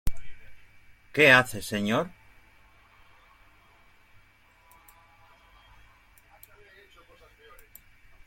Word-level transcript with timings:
¿qué 1.13 1.31
hace, 1.31 1.61
señor? 1.61 2.09